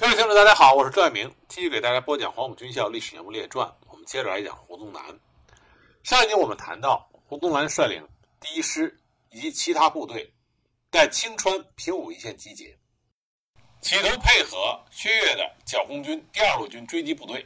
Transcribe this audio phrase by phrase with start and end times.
[0.00, 3.66] 各位听众，大家好，我是朱爱明，继续给大家播讲《黄埔军校历史人物列传》。
[3.90, 5.02] 我们接着来讲胡宗南。
[6.04, 8.06] 上一集我们谈到，胡宗南率领
[8.38, 8.96] 第一师
[9.30, 10.32] 以及其他部队，
[10.92, 12.78] 在青川平武一线集结，
[13.80, 17.44] 企图配合薛岳的剿红军第二路军追击部队，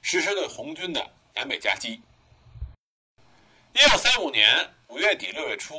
[0.00, 2.02] 实施对红军的南北夹击。
[3.74, 5.76] 一九三五年五月底六月初，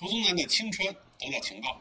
[0.00, 1.80] 胡宗南在青川得到情报，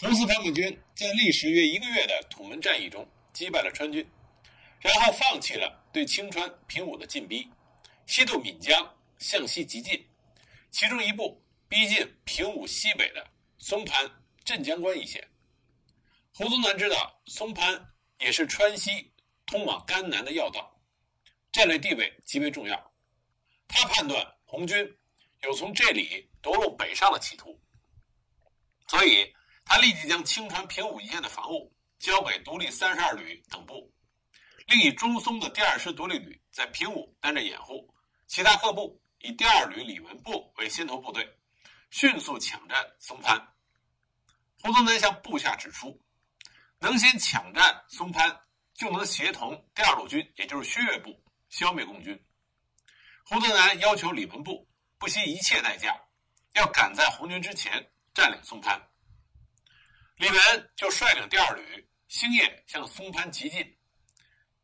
[0.00, 4.06] 红四方面军在历时约一个月的土门战役中击败了川军，
[4.80, 7.48] 然后放弃了对青川平武的进逼，
[8.06, 10.06] 西渡岷江向西急进，
[10.70, 13.26] 其中一部逼近平武西北的
[13.58, 14.10] 松潘
[14.44, 15.26] 镇江关一线。
[16.34, 19.12] 胡宗南知道松潘也是川西
[19.46, 20.80] 通往甘南的要道，
[21.50, 22.92] 战略地位极为重要，
[23.68, 24.26] 他判断。
[24.44, 24.86] 红军
[25.44, 27.58] 有从这里夺路北上的企图，
[28.86, 33.88] 所以他立即将青川平武一线的防务交给独立三十二旅等部，
[34.66, 37.94] 另以中松的第二师独立旅在平武担任掩护，
[38.26, 41.24] 其他各部以第二旅李文部为先头部队，
[41.90, 43.40] 迅速抢占松潘。
[44.60, 45.96] 胡宗南向部下指出，
[46.80, 48.36] 能先抢占松潘，
[48.74, 52.20] 就能协同第二路军，也就是薛岳部消灭共军。
[53.24, 55.96] 胡宗南要求李文部不惜一切代价，
[56.54, 58.76] 要赶在红军之前占领松潘。
[60.16, 63.74] 李文就率领第二旅星夜向松潘急进，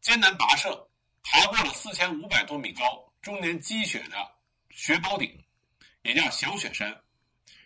[0.03, 0.87] 艰难跋涉，
[1.23, 4.33] 爬过了四千五百多米高、终年积雪的
[4.69, 5.43] 雪宝顶，
[6.03, 6.95] 也叫小雪山，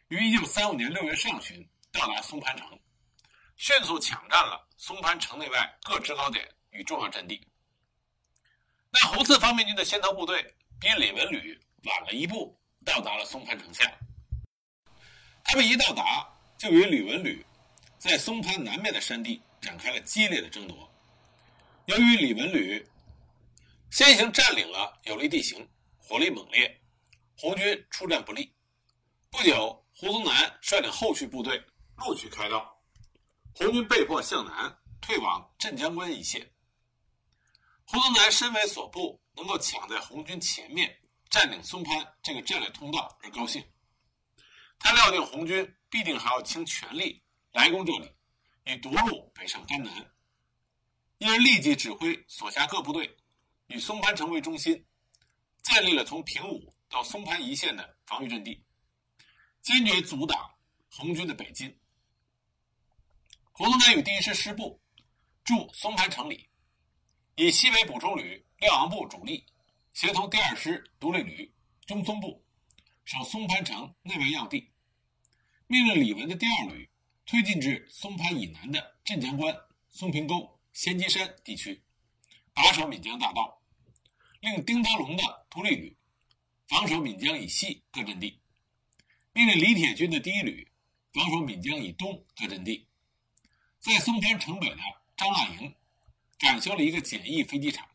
[0.06, 2.78] 于一九三五年六月上旬到达松潘城，
[3.56, 7.44] 迅速抢占了松潘城内外各制高点与重要阵地。
[8.92, 10.54] 那红四方面军的先头部队。
[10.78, 13.84] 比李文旅晚了一步，到达了松潘城下。
[15.44, 17.44] 他们一到达，就与李文旅
[17.98, 20.92] 在松潘南面的山地展开了激烈的争夺。
[21.86, 22.86] 由于李文旅
[23.90, 26.82] 先行占领了有利地形，火力猛烈，
[27.38, 28.54] 红军出战不利。
[29.30, 31.64] 不久，胡宗南率领后续部队
[31.96, 32.78] 陆续开道，
[33.54, 36.52] 红军被迫向南退往镇江关一线。
[37.86, 39.22] 胡宗南身为所部。
[39.34, 40.94] 能够抢在红军前面
[41.30, 43.64] 占领松潘这个战略通道而高兴，
[44.78, 48.12] 他料定红军必定还要倾全力来攻这里，
[48.64, 50.12] 以夺路北上甘南，
[51.18, 53.16] 因而立即指挥所辖各部队
[53.66, 54.86] 以松潘城为中心，
[55.62, 58.64] 建立了从平武到松潘一线的防御阵地，
[59.60, 60.38] 坚决阻挡
[60.90, 61.78] 红军的北进。
[63.52, 64.80] 胡宗南与第一师师部
[65.44, 66.48] 驻松潘城里，
[67.36, 68.46] 以西北补充旅。
[68.62, 69.44] 廖昂部主力
[69.92, 71.52] 协同第二师独立旅
[71.84, 72.46] 中松部
[73.04, 74.72] 守松潘城内外要地，
[75.66, 76.88] 命令李文的第二旅
[77.32, 79.56] 推进至松潘以南的镇江关、
[79.88, 81.82] 松平沟、仙鸡山地区，
[82.52, 83.58] 把守岷江大道；
[84.40, 85.96] 令丁德龙的独立旅
[86.68, 88.38] 防守岷江以西各阵地；
[89.32, 90.70] 命令李铁军的第一旅
[91.14, 92.86] 防守岷江以东各阵地。
[93.80, 94.76] 在松潘城北的
[95.16, 95.74] 张腊营
[96.38, 97.88] 展修了一个简易飞机场。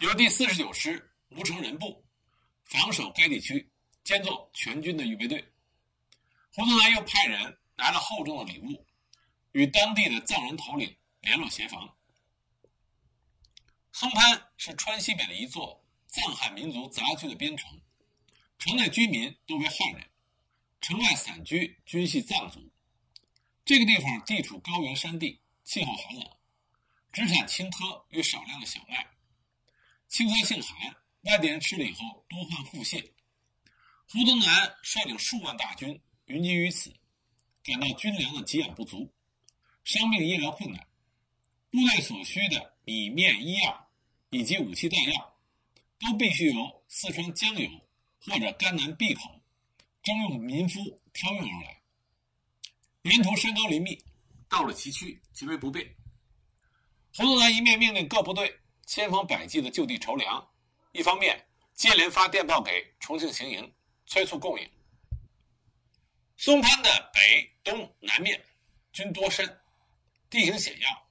[0.00, 2.04] 由第四十九师吴成仁部
[2.66, 3.72] 防守该地区，
[4.04, 5.42] 兼做全军的预备队。
[6.52, 8.86] 胡宗南又派人拿了厚重的礼物，
[9.52, 11.96] 与当地的藏人头领联络协防。
[13.92, 17.80] 松潘是川西北的一座藏汉民族杂居的边城，
[18.58, 20.10] 城内居民多为汉人，
[20.80, 22.70] 城外散居均系藏族。
[23.64, 26.30] 这个地方地处高原山地，气候寒冷，
[27.12, 29.06] 只产青稞与少量的小麦。
[30.08, 33.12] 青稞性寒，外地人吃了以后多患腹泻。
[34.08, 36.94] 胡宗南率领数万大军云集于此，
[37.66, 39.12] 感到军粮的给养不足，
[39.82, 40.86] 伤病医疗困难，
[41.70, 43.88] 部队所需的米面医药
[44.30, 45.36] 以及武器弹药，
[45.98, 47.68] 都必须由四川江油
[48.20, 49.22] 或者甘南闭口
[50.00, 51.82] 征用民夫挑运而来。
[53.02, 54.00] 沿途山高林密，
[54.48, 55.84] 到了崎岖，极为不便。
[57.16, 58.60] 胡宗南一面命令各部队。
[58.86, 60.48] 千方百计的就地筹粮，
[60.92, 61.44] 一方面
[61.74, 63.74] 接连发电报给重庆行营，
[64.06, 64.70] 催促供应。
[66.36, 68.44] 松潘的北、东南面
[68.92, 69.58] 均多山，
[70.28, 71.08] 地形险要，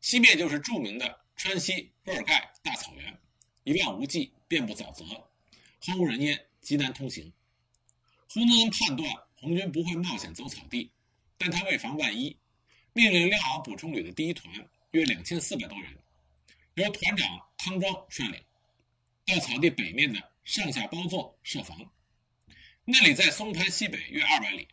[0.00, 3.16] 西面就是著名的川西若尔盖大草原，
[3.62, 5.04] 一望无际，遍布沼泽，
[5.80, 7.32] 荒无人烟，极难通行。
[8.28, 10.90] 胡宗南判断红军不会冒险走草地，
[11.38, 12.36] 但他为防万一，
[12.92, 14.52] 命令廖敖补充旅的第一团
[14.90, 15.96] 约两千四百多人。
[16.74, 18.42] 由团长康庄率领，
[19.26, 21.78] 到草地北面的上下包座设防。
[22.88, 24.68] 那里在松潘西北约二百里，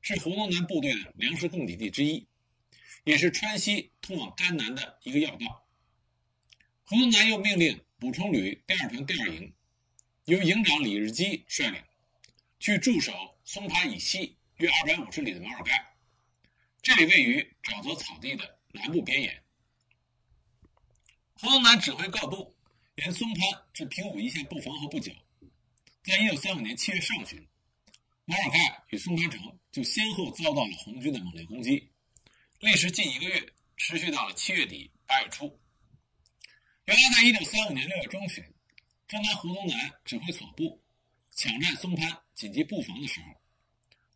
[0.00, 2.26] 是胡宗南部队的粮食供给地之一，
[3.04, 5.68] 也是川西通往甘南的一个要道。
[6.84, 9.52] 胡宗南又命令补充旅第二团第二营，
[10.24, 11.82] 由营长李日基率领，
[12.58, 15.94] 去驻守松潘以西约二百五十里的马尔盖，
[16.80, 19.42] 这里位于沼泽草地的南部边沿。
[21.34, 22.56] 胡宗南指挥各部
[22.94, 25.12] 沿松潘至平武一线布防后不久，
[26.02, 27.46] 在一九三五年七月上旬，
[28.24, 28.58] 马尔盖
[28.90, 29.40] 与松潘城
[29.70, 31.92] 就先后遭到了红军的猛烈攻击，
[32.58, 35.46] 历时近一个月，持续到了七月底八月初。
[36.86, 38.42] 原来，在一九三五年六月中旬，
[39.06, 40.82] 正当胡宗南指挥所部
[41.30, 43.26] 抢占松潘紧急布防的时候，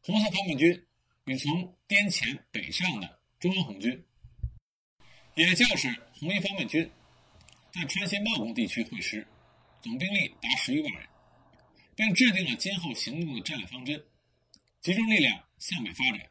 [0.03, 0.87] 红色方面军
[1.27, 4.05] 与从滇黔北上的中央红军，
[5.37, 6.91] 也就是红一方面军，
[7.73, 9.25] 在川西茂公地区会师，
[9.81, 11.09] 总兵力达十余万人，
[11.97, 14.01] 并制定了今后行动的战略方针，
[14.81, 16.31] 集中力量向北发展，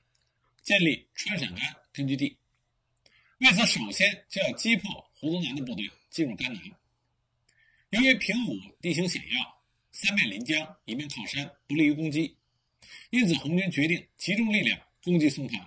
[0.64, 2.38] 建立川陕甘根据地。
[3.40, 5.90] 为此，首先就要击破胡宗南的部队。
[6.16, 6.64] 进入甘南，
[7.90, 12.38] 由于平武地形险要，三面临江，一面靠山，不利于攻击，
[13.10, 15.60] 因此红军决定集中力量攻击松潘。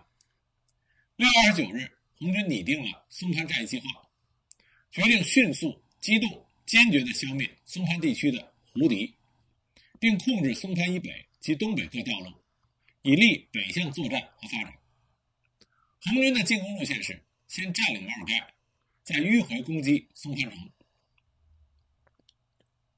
[1.17, 1.87] 六月二十九日，
[2.17, 3.91] 红军拟定了松潘战役计划，
[4.91, 9.15] 决定迅速机动、坚决地消灭松潘地区的胡敌，
[10.01, 12.33] 并控制松潘以北及东北各道路，
[13.03, 14.75] 以利北向作战和发展。
[16.03, 18.55] 红军的进攻路线是先占领马尔盖。
[19.05, 20.71] 再迂回攻击松潘城。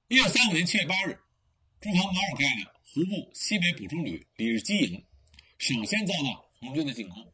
[0.08, 1.16] 一九三五年七月八日，
[1.80, 5.06] 驻防马尔盖的湖部西北补充旅李日基营
[5.58, 7.32] 首先遭到红军的进攻。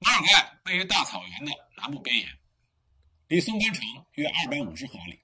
[0.00, 2.28] 马尔盖位于大草原的南部边沿，
[3.28, 3.84] 离松潘城
[4.14, 5.20] 约二百五十华里，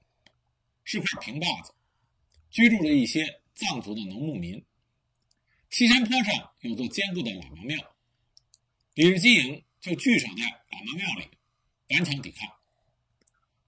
[0.84, 1.74] 是块平坝子，
[2.52, 4.64] 居住着一些藏族的农牧民。
[5.70, 7.96] 西山坡上有座坚固的喇嘛庙，
[8.94, 11.30] 李日基营就据守在喇嘛庙里。
[11.88, 12.48] 顽强抵抗，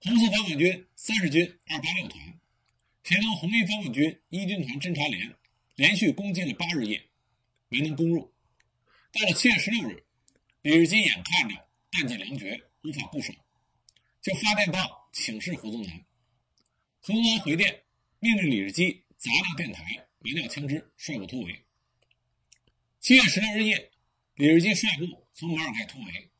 [0.01, 2.39] 红四方面军三十军二八六团
[3.03, 5.35] 协同红一方面军一军团侦察连，
[5.75, 7.09] 连续攻击了八日夜，
[7.69, 8.33] 没能攻入。
[9.11, 10.03] 到了七月十六日，
[10.63, 11.55] 李日基眼看着
[11.91, 13.31] 弹尽粮绝，无法固守，
[14.21, 16.03] 就发电报请示胡宗南。
[17.01, 17.83] 胡宗南回电，
[18.25, 19.83] 命令李日基砸掉电台，
[20.17, 21.63] 埋掉枪支，率部突围。
[22.99, 23.91] 七月十六日夜，
[24.33, 26.31] 李日基率部从马尔盖突围。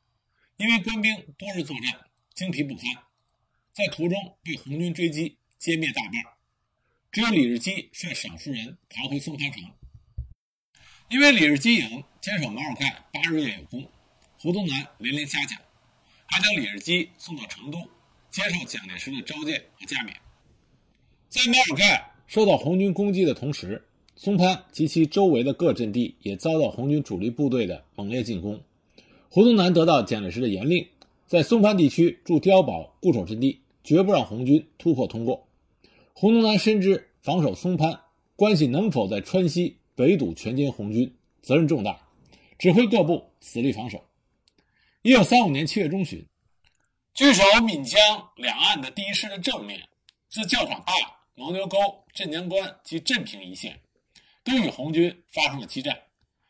[0.57, 2.85] 因为官兵多日作战，精疲不堪，
[3.71, 6.13] 在途中被红军追击，歼灭大半。
[7.11, 9.61] 只有李日基率少数人逃回松潘城。
[11.09, 13.91] 因为李日基营坚守马尔盖八日夜有功，
[14.39, 15.61] 胡宗南连连嘉奖，
[16.25, 17.87] 还将李日基送到成都，
[18.31, 20.19] 接受蒋介石的召见和加冕。
[21.35, 23.83] 在马尔盖受到红军攻击的同时，
[24.15, 28.57] 松潘及其周围的各阵地也遭到红军主力部队的猛烈进攻。
[29.27, 30.87] 胡宗南得到蒋介石的严令，
[31.27, 35.45] 在松潘地区筑碉堡固守阵地，绝不让红军突破通过。
[36.13, 37.99] 胡宗南深知防守松潘
[38.37, 41.99] 关系能否在川西围堵全歼红军，责任重大，
[42.57, 44.01] 指挥各部死力防守。
[45.01, 46.25] 一九三五年七月中旬，
[47.13, 47.99] 据守闽江
[48.37, 49.81] 两岸的第一师的正面，
[50.29, 50.93] 自教场坝、
[51.35, 53.81] 牦牛沟、镇江关及镇平一线，
[54.43, 56.03] 都与红军发生了激战。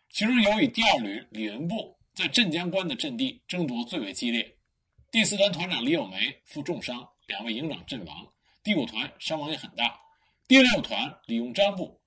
[0.09, 1.95] 其中，由于第二旅李文部。
[2.15, 4.55] 在镇江关的阵地争夺最为激烈，
[5.11, 8.31] 第四团团长李有梅负重伤，两位营长阵亡，
[8.63, 9.99] 第五团伤亡也很大。
[10.47, 11.99] 第六团李用章部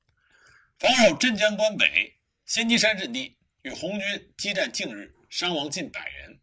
[0.79, 2.15] 防守镇江关北
[2.47, 6.41] 仙鸡山阵地，与红军激战近日，伤亡近百人。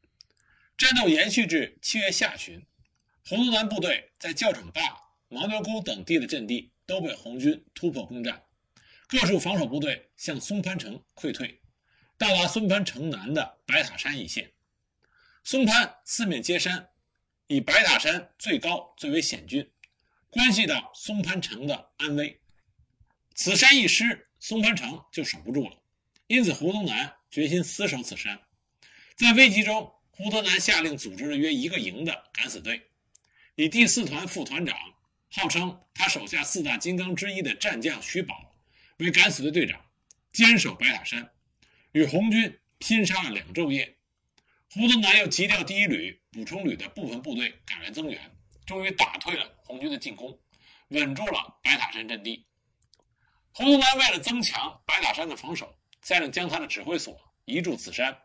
[0.78, 2.64] 战斗延续至七月下旬，
[3.28, 4.82] 红四团部队在教场坝、
[5.30, 8.44] 牦牛沟等地的阵地都被红军突破攻占，
[9.08, 11.62] 各处防守部队向松潘城溃退。
[12.18, 14.54] 到达松潘城南的白塔山一线，
[15.44, 16.90] 松潘四面皆山，
[17.48, 19.70] 以白塔山最高最为险峻，
[20.30, 22.40] 关系到松潘城的安危。
[23.34, 25.82] 此山一失，松潘城就守不住了。
[26.28, 28.40] 因此，胡宗南决心死守此山。
[29.18, 32.90] 在危急中，胡宗南下令组织了约一个营的敢死队，
[33.56, 34.78] 以第四团副团长，
[35.36, 38.56] 号称他手下四大金刚之一的战将徐宝
[39.00, 39.84] 为敢死队队长，
[40.32, 41.30] 坚守白塔山。
[41.92, 43.98] 与红军拼杀了两昼夜，
[44.72, 48.32] 胡宗南又急调第一旅补充旅的部分部队赶来增援，
[48.66, 50.40] 终于打退了红军的进攻，
[50.88, 52.46] 稳住了白塔山阵地。
[53.52, 58.18] 胡宗南为了增强白塔山的防守，下令将他的指挥所移驻此山，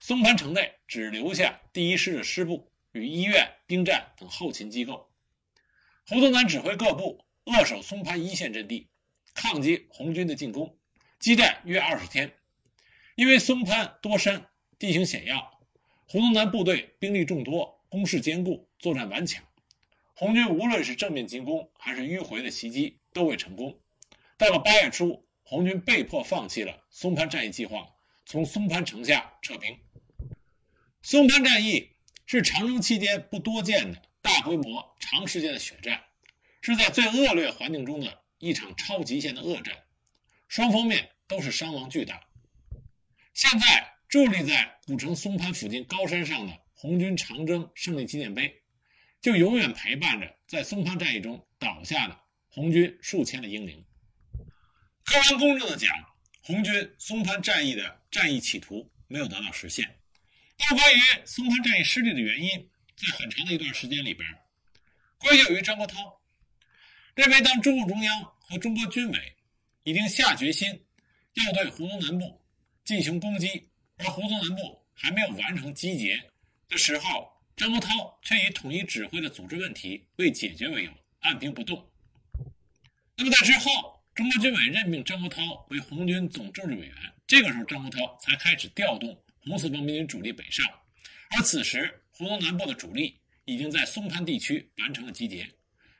[0.00, 5.09] 松潘城内只留下第一师的师部与医院、兵站等后勤机构。
[6.10, 8.88] 胡宗南指挥各部扼守松潘一线阵地，
[9.32, 10.76] 抗击红军的进攻，
[11.20, 12.32] 激战约二十天。
[13.14, 15.60] 因为松潘多山，地形险要，
[16.08, 19.44] 胡宗南部队兵力众多，攻势坚固，作战顽强。
[20.16, 23.78] 红军无论是正面进攻还是迂回的袭击都未成功。
[24.36, 27.86] 到了八月初，红军被迫放弃了松潘战役计划，
[28.26, 29.78] 从松潘城下撤兵。
[31.02, 31.90] 松潘战役
[32.26, 36.04] 是长征期间不多见的大规模、长时间的血战，
[36.62, 39.76] 是在最恶劣环境中的一场超极限的恶战，
[40.48, 42.22] 双方面都是伤亡巨大。
[43.34, 48.62] 现在伫立在古城松潘附近高山上的红军长征胜利纪念碑，
[49.20, 53.84] 就永远陪伴着在松潘战役中倒下的红军数千的英灵。
[55.04, 55.88] 客观公正的讲，
[56.42, 59.98] 红军松潘战役的战役企图没有得到实现。
[60.56, 62.70] 但关于松潘战役失利的原因，
[63.00, 64.28] 在很长的一段时间里边，
[65.16, 65.94] 归咎于张国焘，
[67.14, 69.36] 认为当中共中央和中国军委
[69.84, 70.84] 已经下决心
[71.34, 72.44] 要对湖东南部
[72.84, 76.22] 进行攻击，而湖东南部还没有完成集结
[76.68, 81.90] 的时候，张国焘却以统一指挥的组织问题未解决为由，按兵不动。
[83.16, 86.94] 那么在之后，中国军委任命张国焘为红军总政治委员，
[87.26, 89.22] 这个时候张国焘才开始调动。
[89.42, 90.66] 红四方面军主力北上，
[91.30, 95.50] 而此时湖东南部的主力已经在松潘地区完成了集结，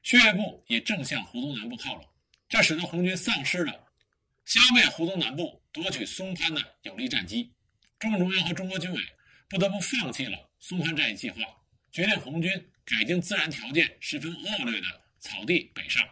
[0.02, 2.06] 血岳部也正向湖东南部靠拢，
[2.46, 3.72] 这使得红军丧失了
[4.44, 7.54] 消灭湖东南部、夺取松潘的有力战机。
[7.98, 9.00] 中共中央和中国军委
[9.48, 11.40] 不得不放弃了松潘战役计划，
[11.90, 12.52] 决定红军
[12.84, 14.86] 改经自然条件十分恶劣的
[15.20, 16.06] 草地北上。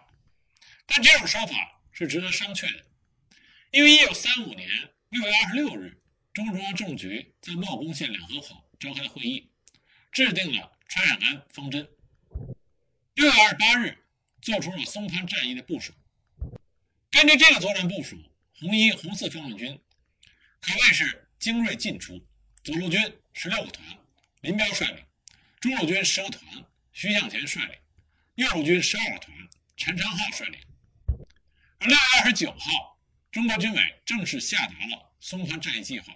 [0.87, 2.87] 但这种说法是值得商榷的，
[3.73, 4.71] 因为一九三五年
[5.11, 6.01] 六月二十六日。
[6.33, 9.48] 中共中央政治局在茂公县两河口召开会议，
[10.19, 11.89] 制定了川陕安方针。
[13.15, 13.97] 六月二十八日，
[14.43, 15.93] 做出了松潘战役的部署。
[17.09, 18.21] 根据这个作战部署，
[18.53, 19.81] 红一、红四方面军
[20.61, 22.21] 可谓是精锐尽出。
[22.65, 23.01] 左路军
[23.33, 23.87] 十六个团，
[24.41, 25.05] 林彪率领；
[25.61, 27.77] 中路军十个团，徐向前率领；
[28.35, 30.61] 右路军十二个团，陈昌浩率领。
[31.79, 32.99] 而六月二十九号，
[33.31, 36.13] 中国军委正式下达了松潘战役计划。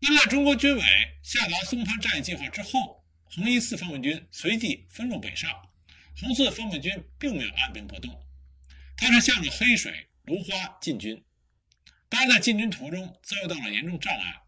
[0.00, 0.82] 那么，在中国军委
[1.22, 5.50] 下达松潘战役计划之后，红一四方面军随即分路北上，
[6.20, 8.22] 红四方面军并没有按兵不动，
[8.96, 11.24] 他是向着黑水、芦花进军。
[12.08, 14.42] 当然，在进军途中遭遇到了严重障碍，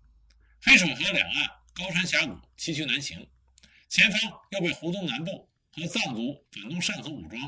[0.60, 3.26] 黑水河两岸高山峡谷崎岖难行，
[3.88, 7.40] 前方又被湖东南部和藏族反动上层武装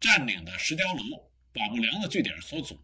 [0.00, 1.02] 占领的石雕楼、
[1.54, 2.80] 瓦布梁的据点所阻。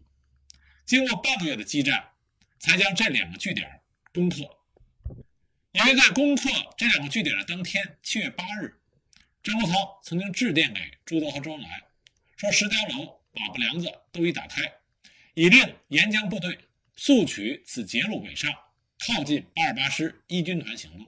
[0.85, 2.11] 经过半个月的激战，
[2.59, 3.80] 才将这两个据点
[4.13, 4.37] 攻克。
[5.73, 8.77] 因为在攻克这两个据点的当天，七月八日，
[9.41, 11.81] 张国焘曾经致电给朱德和周恩来，
[12.35, 14.61] 说石雕楼、瓦布梁子都已打开，
[15.33, 16.57] 已令沿江部队
[16.95, 18.53] 速取此捷路北上，
[18.99, 21.07] 靠近八二八师一军团行动。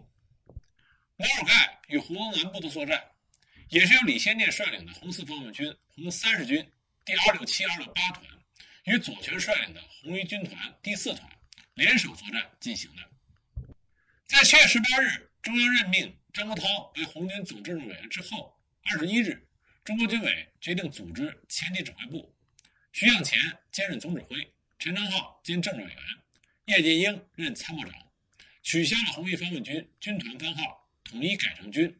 [1.17, 3.03] 毛尔盖与湖东南部的作战，
[3.67, 6.65] 也是由李先念率领的红四方面军红三十军
[7.03, 8.25] 第二六七、二六八团
[8.85, 11.29] 与左权率领的红一军团第四团
[11.75, 13.65] 联手作战进行的。
[14.25, 19.47] 在七月十八日，中央任命张国焘为红军总政治委员之后，二十一日，
[19.83, 22.35] 中国军委决定组织前敌指挥部，
[22.91, 23.39] 徐向前
[23.71, 25.97] 兼任总指挥，陈昌浩兼政治委员，
[26.65, 27.93] 叶剑英任参谋长，
[28.61, 31.99] 取消了红一方面军军团番号，统一改成军。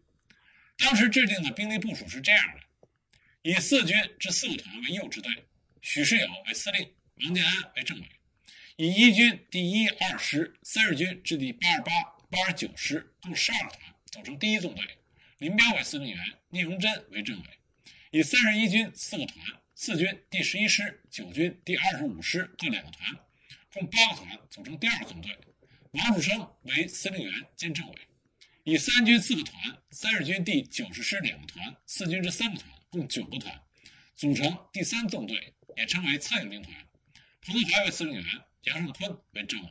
[0.77, 2.89] 当时制定的兵力部署是这样的：
[3.41, 5.31] 以四军之四个团为右支队，
[5.81, 8.05] 许世友为司令，王建安为政委；
[8.83, 11.91] 以一军第一二师、三十军至第八二八。
[12.29, 14.83] 八十九师共十二个团组成第一纵队，
[15.37, 17.45] 林彪为司令员，聂荣臻为政委。
[18.11, 19.39] 以三十一军四个团，
[19.73, 23.17] 四军第十一师、九军第二十五师各两个团，
[23.71, 25.31] 共八个团组成第二纵队，
[25.91, 27.95] 王树声为司令员兼政委。
[28.65, 33.61] 以三军四个团，三十军第九十师两个团，四军之三个团，共九个团，
[34.13, 36.75] 组成第三纵队，也称为策应兵团。
[37.41, 38.25] 彭德怀为司令员，
[38.63, 39.69] 杨胜坤为政委。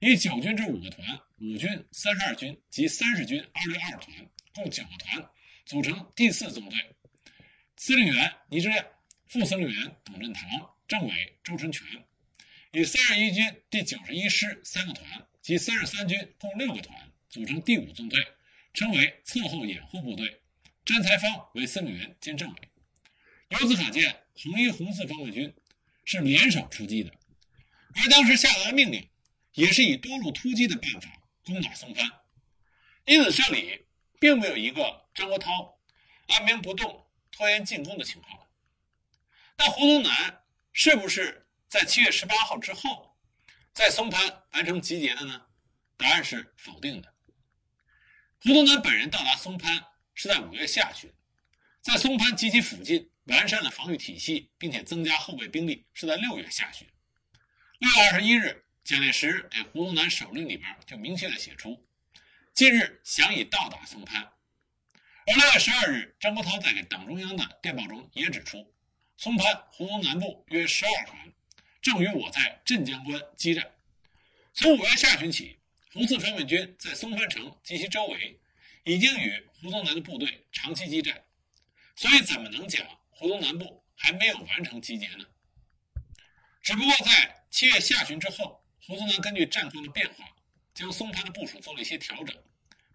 [0.00, 5.30] 以九军之五个团，五军、三十二军及三十军二六二团，共九个团，
[5.66, 6.78] 组成第四纵队。
[7.76, 8.84] 司令员倪志亮，
[9.26, 10.48] 副司令员董振堂，
[10.86, 11.86] 政委周春全。
[12.72, 18.20] 以三十一军第九十一师三个团及三十三军共六个团，组成第五纵队，
[18.74, 20.42] 称为侧后掩护部队。
[20.84, 22.56] 詹才芳为司令员兼政委。
[23.50, 25.54] 由此可见，红一、红四方面军
[26.04, 27.12] 是联手出击的，
[27.98, 29.08] 而当时下达的命令。
[29.54, 31.08] 也是以多路突击的办法
[31.44, 32.08] 攻打松潘，
[33.06, 33.86] 因此这里
[34.20, 35.74] 并没有一个张国焘
[36.28, 38.46] 按兵不动、拖延进攻的情况。
[39.56, 43.16] 那胡宗南是不是在七月十八号之后
[43.72, 45.46] 在松潘完成集结的呢？
[45.96, 47.12] 答案是否定的。
[48.40, 51.12] 胡宗南本人到达松潘是在五月下旬，
[51.80, 56.86] 在松潘及其附近完善了防御体系，并且增加后备兵力是在六月下旬。
[57.78, 61.80] 六月二十一日，蒋介石给胡宗南手令里边就明确的写出，
[62.52, 64.20] 近日想以到达松潘。
[65.26, 68.74] 而六月十二日，张国焘在给党中央的电报中也指出，
[69.16, 71.32] 松潘胡宗南部约十二团，
[71.80, 73.64] 正与我在镇江关激战。
[74.54, 75.56] 从五月下旬起。
[75.90, 78.38] 红四方面军在松潘城及其周围
[78.84, 81.24] 已经与胡宗南的部队长期激战，
[81.96, 85.24] 所以怎么能讲胡宗南部还没有完成集结呢？
[86.68, 90.36] 只不过在七月下旬之后，胡宗南根据战况的变化，
[90.74, 92.36] 将松潘的部署做了一些调整，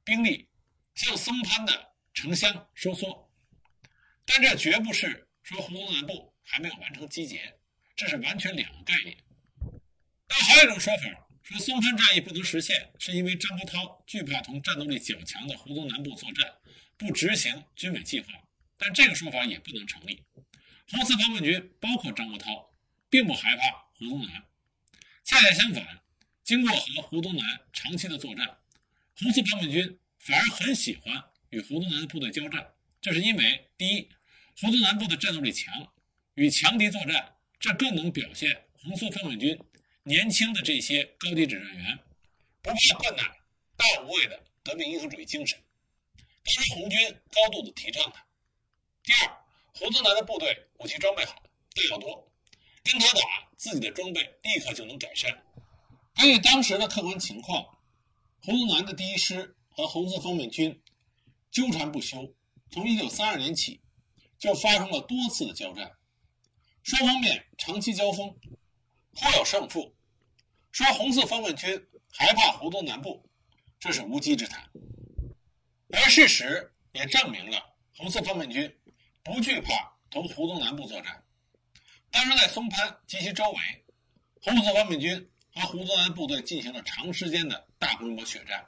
[0.04, 0.48] 兵力
[0.94, 3.32] 向松潘的城乡收缩。
[4.28, 7.58] 但这绝不是说胡宗南部还没有完成集结，
[7.96, 9.18] 这是完全两个概念。
[10.28, 11.28] 但还有一种说法。
[11.42, 16.54] 说松潘战役不能实现，是因为张国焘惧怕同战斗力较强的胡宗南部作战，
[16.96, 18.28] 不执行军委计划。
[18.78, 20.24] 但这个说法也不能成立。
[20.92, 22.70] 红四方面军包括张国焘，
[23.14, 24.44] 并不害怕胡宗南，
[25.24, 26.02] 恰恰相反，
[26.44, 28.58] 经过和胡宗南长期的作战，
[29.16, 32.74] 红四方面军反而很喜欢与胡宗南的部队交战。
[33.00, 34.10] 这是因为，第一，
[34.60, 35.94] 胡宗南部的战斗力强，
[36.34, 39.60] 与强敌作战，这更能表现红四方面军。
[40.06, 42.00] 年轻的这些高级指战员
[42.64, 43.24] 不怕困难、
[43.78, 45.62] 大无畏的革命英雄主义精神，
[46.18, 48.26] 当时红军高度的提倡他。
[49.04, 51.44] 第二，胡宗南的部队武器装备好、
[51.76, 52.33] 弹药多，
[52.84, 55.32] 跟他打，自己的装备立刻就能改善。
[56.16, 57.66] 根据当时的客观情况，
[58.42, 60.82] 胡宗南的第一师和红四方面军
[61.50, 62.34] 纠缠不休，
[62.72, 63.82] 从1932年起
[64.38, 65.92] 就发生了多次的交战，
[66.84, 68.36] 双方面长期交锋。
[69.16, 69.96] 颇有胜负，
[70.72, 73.24] 说红四方面军害怕胡宗南部，
[73.80, 74.68] 这是无稽之谈。
[75.92, 77.64] 而事实也证明了
[77.96, 78.76] 红四方面军
[79.22, 81.23] 不惧怕同胡宗南部作战。
[82.14, 83.58] 当时在松潘及其周围，
[84.40, 88.64] 红四方面军和胡宗南部队进行了长时间的大规模血战。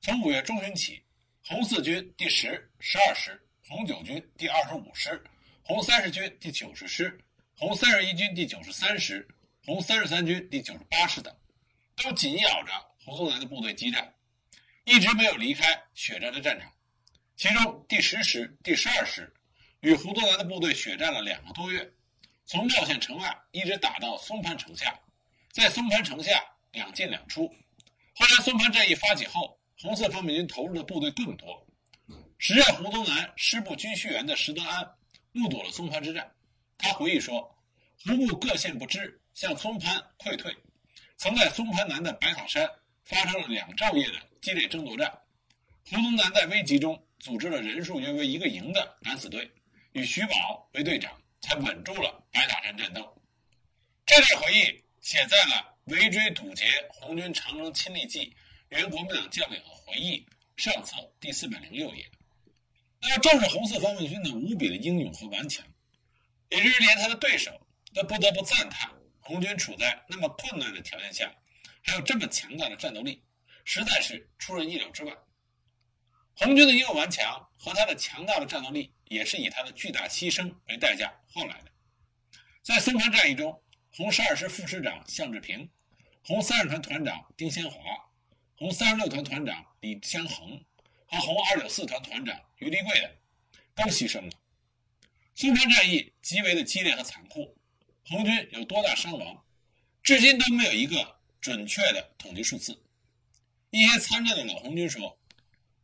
[0.00, 1.00] 从五月中旬起，
[1.44, 5.22] 红四军第十、十二师、红九军第二十五师、
[5.62, 7.16] 红三十军第九十师、
[7.56, 9.26] 红三十一军第九十三师。
[9.64, 11.36] 红三十三军第九十八师等，
[11.96, 12.72] 都紧咬着
[13.04, 14.14] 胡宗南的部队激战，
[14.84, 16.72] 一直没有离开血战的战场。
[17.36, 19.32] 其中第十师、第十二师
[19.80, 21.92] 与胡宗南的部队血战了两个多月，
[22.46, 24.98] 从茂县城外一直打到松潘城下，
[25.50, 27.46] 在松潘城下两进两出。
[28.14, 31.66] 后来松潘战役发起后，红四方面军投入的部队更多。
[32.38, 34.88] 时任胡宗南师部军需员的石德安
[35.32, 36.32] 目睹了松潘之战，
[36.78, 37.56] 他回忆说
[38.06, 40.56] ：“胡部各县不支。”向松潘溃退，
[41.18, 42.66] 曾在松潘南的白塔山
[43.04, 45.12] 发生了两昼夜的激烈争夺战。
[45.84, 49.52] 胡宗南在危急中组织了人数约为一个营的敢死队，
[49.92, 51.12] 与徐宝为队长，
[51.46, 53.22] 才稳住了白塔山战斗。
[54.04, 58.26] 这段回忆写在了《围追堵截红军长征亲历记》
[58.70, 62.04] 原国民党将领的回忆上册第四百零六页。
[63.00, 65.64] 那么，正是红四方面军的无比的英勇和顽强，
[66.48, 67.52] 以至于连他的对手
[67.94, 68.90] 都不得不赞叹。
[69.20, 71.32] 红军处在那么困难的条件下，
[71.82, 73.22] 还有这么强大的战斗力，
[73.64, 75.12] 实在是出人意料之外。
[76.34, 81.70] 红军的英勇顽强和他的强大的战斗力，也是以他的巨大牺牲为代价换来的。
[82.62, 85.70] 在松潘战役中，红十二师副师长向志平、
[86.24, 87.80] 红三十团团长丁先华、
[88.56, 90.64] 红三十六团团长李相恒
[91.06, 93.16] 和红二九四团团长于立贵的
[93.74, 94.30] 都牺牲了。
[95.34, 97.56] 松潘战役极为的激烈和残酷。
[98.08, 99.44] 红军有多大伤亡，
[100.00, 102.80] 至今都没有一个准确的统计数字。
[103.70, 105.18] 一些参战的老红军说，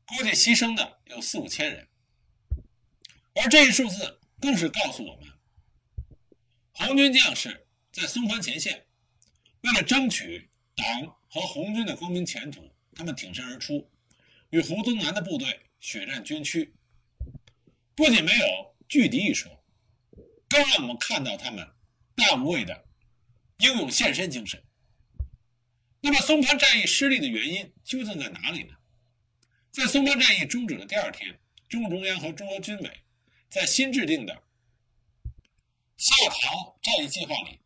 [0.07, 1.89] 估计牺牲的有四五千人。
[3.35, 5.29] 而这一数字更是告诉我们，
[6.73, 8.87] 红军将士在松潘前线，
[9.63, 10.87] 为了争取党
[11.29, 13.91] 和红军的光明前途，他们挺身而出，
[14.51, 16.75] 与胡宗南的部队血战捐躯，
[17.95, 19.65] 不仅没有拒敌一说，
[20.49, 21.69] 更让我们看到他们。
[22.15, 22.85] 大无畏的
[23.59, 24.63] 英勇献身精神。
[26.03, 28.75] 那么，松潘战役失利的原因究竟在哪里呢？
[29.71, 31.41] 在松潘战役终止的第二天，
[31.71, 33.02] 中共中央和中国军委
[33.53, 34.33] 在新制定的
[35.99, 37.61] 下逃战役计划里，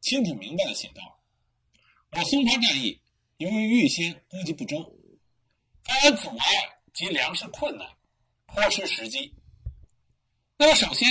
[0.00, 1.22] 清楚明白地写道
[2.10, 3.00] ：“我松潘战役
[3.36, 4.92] 由于预先估计不周，
[5.84, 6.46] 发生阻碍
[6.92, 7.88] 及粮食困难，
[8.46, 9.32] 颇失时机。
[10.56, 11.06] 那么，首先，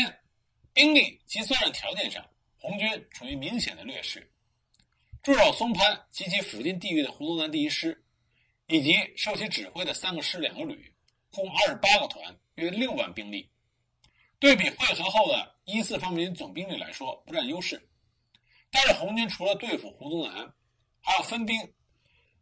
[0.74, 4.30] 兵力及作战条件上。”红军处于明显的劣势，
[5.24, 8.04] 驻守松潘及其附近地域的胡宗南第一师，
[8.68, 10.94] 以及受其指挥的三个师、两个旅，
[11.32, 13.50] 共二十八个团，约六万兵力。
[14.39, 17.89] 对比会合后的一四方面军总兵力来说，不占优势。
[18.69, 20.54] 但是红军除了对付胡宗南，
[21.02, 21.58] 还要分兵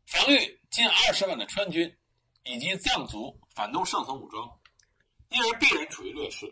[0.06, 1.98] 防御近二十万的川军
[2.44, 4.60] 以及藏族反动上层武装，
[5.30, 6.46] 因而必然处于劣势。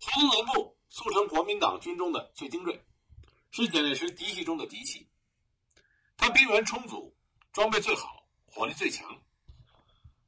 [0.00, 2.80] 胡宗南部速成国民党军中的最精锐，
[3.50, 5.08] 是蒋介石嫡系中的嫡系。
[6.16, 7.14] 他兵源充足，
[7.52, 9.06] 装备最好，火力最强。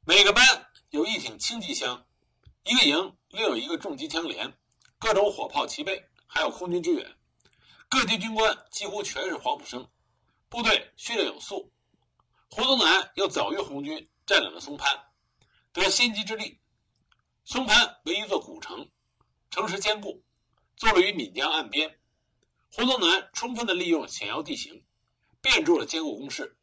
[0.05, 0.43] 每个班
[0.89, 2.05] 有一挺轻机枪，
[2.63, 4.57] 一个营另有一个重机枪连，
[4.97, 7.17] 各种火炮齐备，还有空军支援。
[7.87, 9.89] 各级军官几乎全是黄埔生，
[10.49, 11.71] 部队训练有素。
[12.49, 14.87] 胡宗南又早于红军占领了松潘，
[15.71, 16.59] 得先机之利。
[17.45, 18.89] 松潘为一座古城，
[19.49, 20.23] 城池坚固，
[20.75, 21.99] 坐落于闽江岸边。
[22.71, 24.83] 胡宗南充分地利用险要地形。
[25.41, 26.57] 变筑了坚固工事。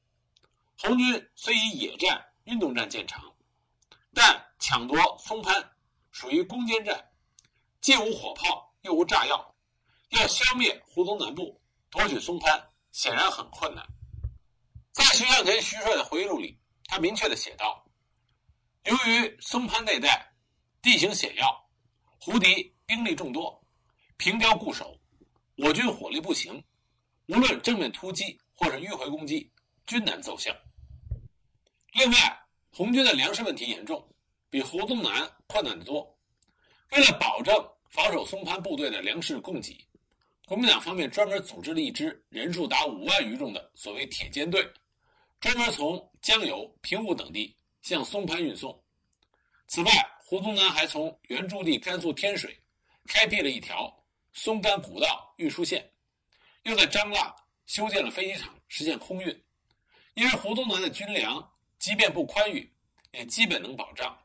[0.78, 3.34] 红军虽以野战、运动战见长，
[4.12, 5.72] 但抢夺松潘
[6.18, 7.10] 属于攻坚战，
[7.82, 9.54] 既无火炮又无炸药，
[10.12, 12.58] 要消灭胡宗南部、夺取松潘，
[12.90, 13.86] 显然很困难。
[14.92, 17.86] 在徐向前徐帅的回忆录里，他明确地写道
[18.84, 20.32] ：“由于松潘那带
[20.80, 21.68] 地形险要，
[22.18, 23.62] 胡敌兵力众多，
[24.16, 24.98] 凭雕固守，
[25.58, 26.64] 我军火力不行，
[27.26, 29.52] 无论正面突击。”或者迂回攻击
[29.86, 30.50] 均难奏效。
[31.92, 34.15] 另外，红军的粮食问题严重，
[34.48, 36.18] 比胡宗南困难得多。
[36.92, 37.54] 为了保证
[37.90, 39.84] 防守松潘部队的粮食供给，
[40.46, 44.66] 国民党方面专门组织了一支人数达五万余众的所谓“铁坚队”，
[45.40, 48.82] 专门从江油、平武等地向松潘运送。
[49.66, 52.58] 此外，胡宗南还从原驻地甘肃天水
[53.06, 53.92] 开辟了一条
[54.32, 55.90] 松甘古道运输线，
[56.62, 57.34] 又在张腊。
[57.66, 59.44] 修建了飞机场，实现空运。
[60.14, 62.72] 因为胡宗南的军粮即便不宽裕，
[63.10, 64.16] 也基本能保障，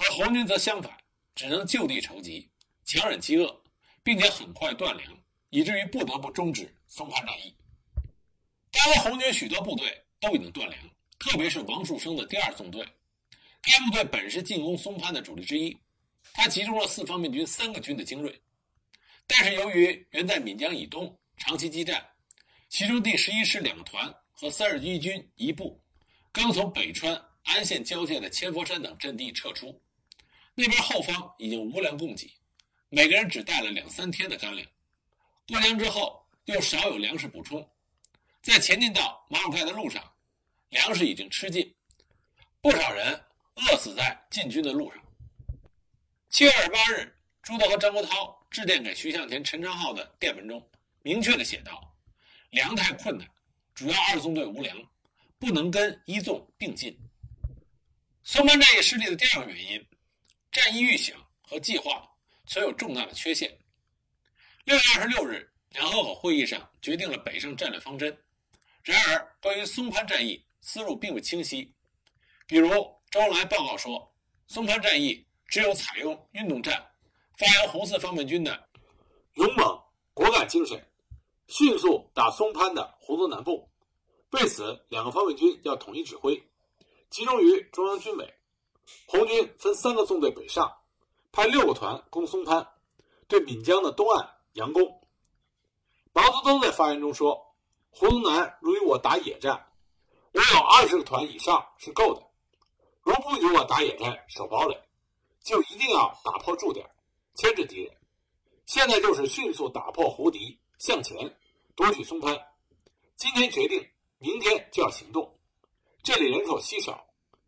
[0.00, 0.96] 而红军则相反，
[1.34, 2.50] 只能就地筹集，
[2.86, 3.62] 强忍饥饿，
[4.02, 7.54] 并且很快断粮，以至于不得不终止松潘战役。
[8.72, 10.82] 当时红军许多部队都已经断粮，
[11.18, 12.82] 特别是王树声的第二纵队，
[13.60, 15.76] 该部队本是进攻松潘的主力之一，
[16.32, 18.40] 他集中了四方面军三个军的精锐，
[19.26, 22.06] 但是由于原在闽江以东长期激战。
[22.70, 25.78] 其中第十一师两团和三十一军一部，
[26.32, 29.82] 刚从北川安县交界的千佛山等阵地撤出，
[30.54, 32.30] 那边后方已经无粮供给，
[32.88, 34.66] 每个人只带了两三天的干粮。
[35.48, 37.68] 过江之后又少有粮食补充，
[38.42, 40.02] 在前进到马尔盖的路上，
[40.68, 41.74] 粮食已经吃尽，
[42.60, 45.02] 不少人饿死在进军的路上。
[46.28, 50.70] 七月二十八日，朱德和张国焘致电给徐向前、陈昌浩的电文中，
[51.02, 51.86] 明确的写道。
[52.50, 53.28] 粮太困难，
[53.74, 54.76] 主要二纵队无粮，
[55.38, 56.98] 不能跟一纵并进。
[58.24, 59.86] 松潘战役失利的第二个原因，
[60.52, 62.08] 战役预想和计划
[62.46, 63.50] 存有重大的缺陷。
[64.64, 68.16] 六月二十六日，两河口会议上决定了北上战略方针。
[68.82, 71.72] 然而，关于松潘战役思路并不清晰。
[72.46, 72.68] 比如，
[73.10, 74.12] 周恩来报告说，
[74.48, 76.84] 松潘战役只有采用运动战，
[77.36, 78.68] 发扬红四方面军的
[79.34, 79.80] 勇猛
[80.12, 80.84] 果敢精神。
[81.46, 83.68] 迅速打松潘的胡宗南部，
[84.30, 86.36] 为此两个方面军要统一指挥，
[87.08, 88.34] 集中于中央军委。
[89.06, 90.72] 红军分三个纵队北上，
[91.32, 92.68] 派六个团攻松潘，
[93.28, 95.00] 对闽江的东岸佯攻。
[96.12, 97.54] 毛泽东在发言中说
[97.90, 99.68] ：“胡宗南如与我打野战，
[100.32, 102.20] 我有二十个团以上是够的；
[103.02, 104.80] 如不与我打野战守堡垒，
[105.42, 106.88] 就一定要打破驻点，
[107.34, 107.96] 牵制敌人。
[108.66, 111.36] 现在就是迅速打破胡敌，向前。”
[111.76, 112.38] 夺取松潘，
[113.16, 115.38] 今天决定，明天就要行动。
[116.02, 117.06] 这里人口稀少，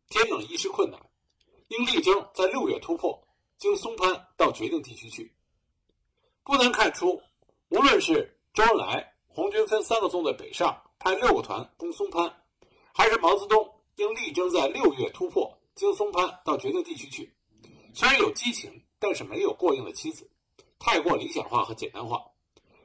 [0.08, 0.98] 天冷衣食困难，
[1.72, 3.18] 应力争在六月突破，
[3.56, 5.32] 经松潘到决定地区去。
[6.44, 7.18] 不难看出，
[7.70, 12.30] 无论是周恩来红军分三个纵队北上，派六个团攻松潘，
[12.92, 17.32] 还是毛泽东应力争在六月突破，经松潘到决定地区去，
[17.94, 20.30] 虽然有激情，但是没有过硬的妻子，
[20.78, 22.22] 太过理想化和简单化，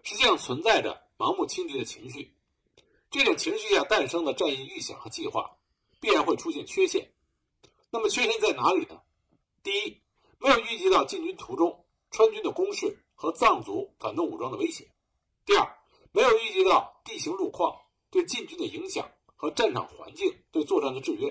[0.04, 1.06] 实际上存在着。
[1.17, 2.32] 盲目轻敌的情绪，
[3.10, 5.50] 这种情绪下诞生的战役预想和计划，
[6.00, 7.12] 必然会出现缺陷。
[7.89, 9.02] 那么缺陷在哪里呢？
[9.63, 10.02] 第一，
[10.39, 14.86] 没有预计到进军途中川军的攻势和藏族反动武装的威胁；
[15.45, 15.65] 第二，
[16.12, 17.76] 没有预计到地形路况
[18.10, 21.30] 对进军的影响和战场环境对作战的制约；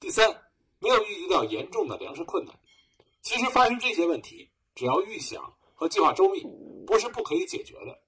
[0.00, 0.42] 第三，
[0.78, 2.58] 没有预计到严重的粮食困难。
[3.22, 6.42] 其实发生这些问题，只要预想和计划周密，
[6.86, 8.00] 不是不可以解决的。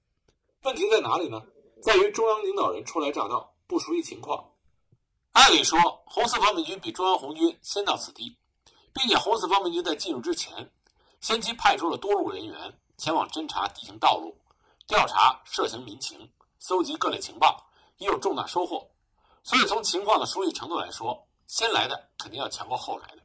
[0.63, 1.45] 问题在哪里呢？
[1.81, 4.48] 在于中央领导人初来乍到，不熟悉情况。
[5.33, 8.37] 按理说，红四方面军比中央红军先到此地，
[8.93, 10.71] 并且红四方面军在进入之前，
[11.21, 14.35] 先期派出了多路人员前往侦察地形道路，
[14.87, 18.89] 调查涉行民情，搜集各类情报，已有重大收获。
[19.43, 23.23] 所以，从情况的熟悉程度来说，先来的肯定要强过后来的。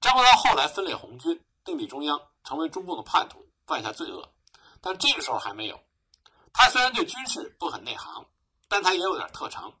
[0.00, 4.28] 张国焘后来分裂红军，定立中央，成为中共的叛徒，犯下罪恶，
[4.80, 5.80] 但这个时候还没有。
[6.52, 8.24] 他虽然对军事不很内行，
[8.68, 9.72] 但他也有点特长，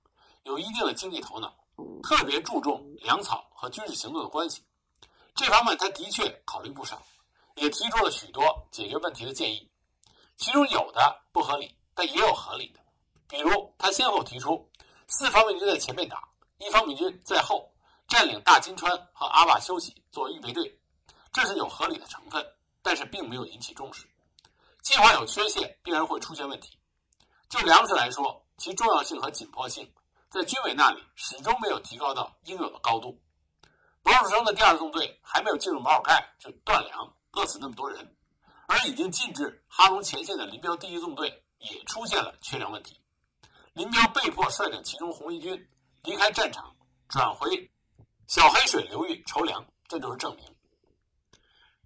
[0.46, 1.52] 有一定的经济头脑，
[2.04, 4.62] 特别注重粮草和军事行动的关系。
[5.34, 7.02] 这方面他的确考虑不少，
[7.56, 9.68] 也提出了许多解决问题的建议，
[10.36, 12.78] 其中有的不合理，但也有合理的。
[13.26, 14.70] 比如，他先后提出
[15.08, 16.28] 四方面军在前面打，
[16.58, 17.68] 一方面军在后
[18.06, 20.78] 占领大金川和阿坝休息作为预备队，
[21.32, 22.46] 这是有合理的成分，
[22.82, 24.06] 但是并没有引起重视。
[24.84, 26.78] 计划有缺陷，必然会出现问题。
[27.48, 29.92] 就粮食来说，其重要性和紧迫性，
[30.36, 33.18] 在军委那里始终没有提高到应有的高度。
[34.02, 38.14] 毛树生的第二纵队还没有进入毛尔盖就断粮，饿死那么多人，
[38.66, 43.00] 而已经进至哈龙前线的林彪第一纵队也出现了缺粮问题。
[43.72, 45.68] 林彪被迫率领其中红一军
[46.02, 46.76] 离开战场，
[47.08, 47.70] 转回
[48.26, 50.54] 小黑水流域筹粮，这就是证明。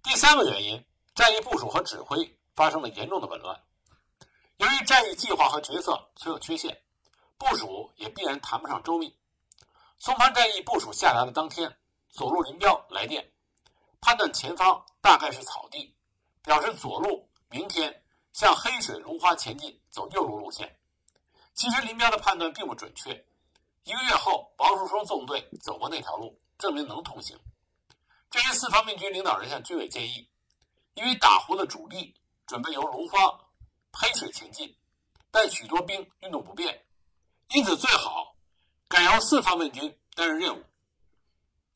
[0.03, 0.85] 第三个原因，
[1.15, 2.37] 战役部署和指挥。
[2.53, 3.57] 发生了严重的紊乱，
[4.57, 6.77] 由于战役计划和决策存有缺陷，
[7.41, 9.17] 部署也必然谈不上周密。
[9.97, 11.75] 松潘战役部署下达的当天，
[12.07, 13.31] 左路林彪来电，
[13.99, 15.91] 判断前方大概是草地，
[16.43, 20.77] 表示左路明天向黑水芦花前进，走右路路线。
[21.55, 23.09] 其实林彪的判断并不准确。
[23.85, 27.35] 一个月后，王树声纵队走过那条路，证明能通行。
[28.29, 30.29] 这时，四方面军领导人向军委建议，
[30.93, 32.15] 因为打湖的主力。
[32.47, 33.17] 准备由芦花、
[33.93, 34.75] 黑水前进，
[35.31, 36.83] 但许多兵运动不便，
[37.53, 38.35] 因此最好
[38.87, 40.63] 改由四方面军担任任务。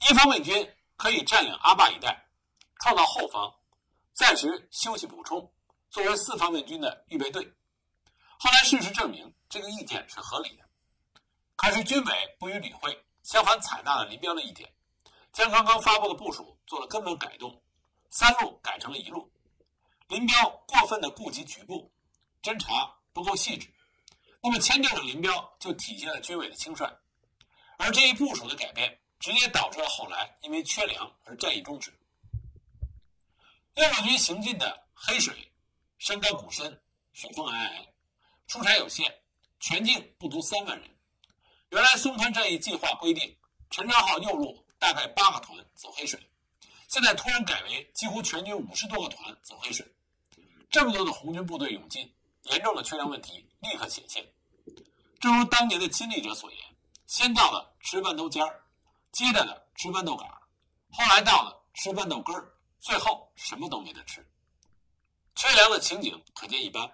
[0.10, 2.30] 一方面军可以占领阿坝一带，
[2.80, 3.54] 创造后方，
[4.14, 5.52] 暂时休息补充，
[5.90, 7.44] 作为四方面军的预备队。
[8.38, 10.64] 后来事实证明，这个意见是合理的。
[11.58, 14.74] 可是军委不予理会，相反采纳了林彪的意见，
[15.34, 17.62] 将刚刚发布的部署做了根本改动，
[18.10, 19.30] 三路改成了一路。
[20.08, 21.92] 林彪过分的顾及局部，
[22.42, 23.74] 侦查不够细致，
[24.48, 26.88] 那么迁调的林彪就体现了军委的轻率，
[27.80, 31.92] 而这一部署的改变，直接导致了后来因为缺粮而战役终止。
[33.74, 35.52] 六路军行进的黑水，
[35.98, 36.80] 山高谷深，
[37.14, 37.88] 雪峰皑皑，
[38.46, 39.12] 出差有限，
[39.60, 40.88] 全境不足三万人。
[41.70, 43.36] 原来松潘战役计划规定，
[43.72, 46.20] 陈昌浩右路大概八个团走黑水，
[46.88, 49.84] 现在突然改为几乎全军五十多个团走黑水。
[50.70, 54.24] 这么多的红军部队涌进，严重的缺粮问题立刻显现。
[55.26, 56.60] 正如当年的亲历者所言
[57.08, 58.64] ：“先到了吃豌豆尖儿，
[59.12, 60.40] 接着的吃豌豆杆儿，
[60.92, 64.24] 后来到了吃豌豆根儿，最后什么都没得吃。”
[65.34, 66.88] 缺粮的情景可见一斑。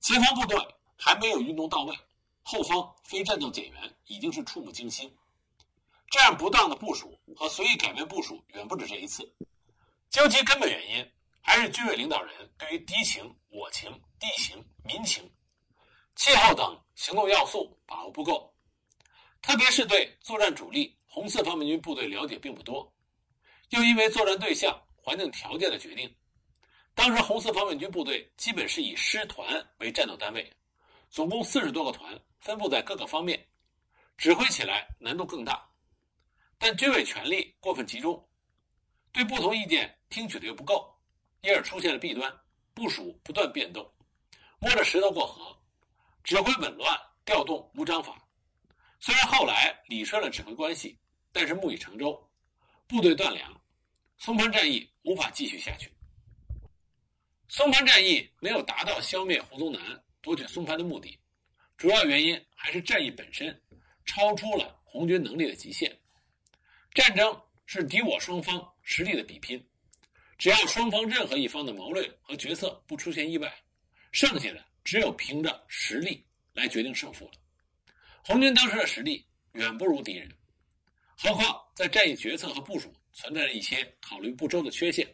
[0.00, 0.58] 前方部队
[0.98, 1.98] 还没有运动到位，
[2.42, 5.16] 后方非战斗减员已经是触目惊心。
[6.10, 9.34] 这样不当的部署和随意改变部署远不止这一次。
[10.10, 11.10] 究其根本原因。
[11.40, 13.88] 还是军委领导人对于敌情、我情、
[14.18, 15.30] 地形、民情、
[16.16, 18.52] 气候等行动要素把握不够，
[19.42, 22.90] 特别是对作战主力红四方面军部队了解并不多，
[23.68, 26.12] 又因为作战对象、环境条件的决定，
[26.94, 30.50] 当时红四方面军部队基本是以师团为战斗单位，
[31.10, 33.46] 总共四十多个团分布在各个方面，
[34.16, 35.68] 指挥起来难度更大。
[36.58, 38.26] 但军委权力过分集中，
[39.12, 40.98] 对不同意见听取的又不够。
[41.42, 42.34] 因而出现了弊端，
[42.74, 43.88] 部署不断变动，
[44.58, 45.56] 摸着石头过河，
[46.26, 48.20] 指挥紊乱，调动无章法。
[48.98, 50.98] 虽然后来理顺了指挥关系，
[51.30, 52.28] 但是木已成舟，
[52.88, 53.62] 部队断粮，
[54.18, 55.88] 松潘战役无法继续下去。
[57.46, 61.16] 松潘战役没有达到消灭胡宗南、夺取松潘的目的，
[61.76, 63.62] 主要原因还是战役本身
[64.04, 65.96] 超出了红军能力的极限。
[66.92, 69.64] 战争是敌我双方实力的比拼。
[70.38, 73.62] 只要双方任何一方的谋略和决策不出现意外，
[74.10, 77.32] 剩下的只有凭着实力来决定胜负了。
[78.22, 80.30] 红军当时的实力远不如敌人，
[81.16, 85.04] 何况在战役决策和部署存在着一些考虑不周的缺陷。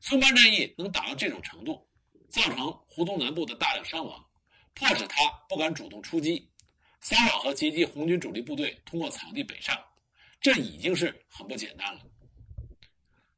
[0.00, 1.88] 松潘战役能打到这种程度，
[2.30, 4.28] 造成胡宗南部的大量伤亡，
[4.74, 6.50] 迫使他不敢主动出击，
[7.00, 9.80] 骚扰和截击红军主力部队通过草地北上，
[10.40, 12.00] 这已经是很不简单了。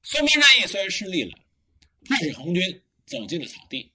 [0.02, 1.38] 松潘战役虽然失利了，
[2.06, 3.92] 迫使红军走进了草地，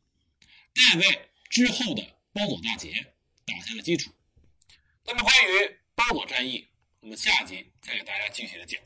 [0.75, 3.13] 但为之后的包裹大捷
[3.45, 4.11] 打下了基础。
[5.05, 6.67] 那么，关于包裹战役，
[6.99, 8.81] 我们下集再给大家具体的讲。